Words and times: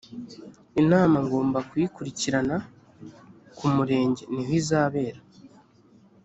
inama 0.81 1.17
ngomba 1.25 1.57
kuyikurikirana 1.69 2.55
k’umurenge 3.57 4.21
niho 4.33 4.51
izabera 4.59 5.19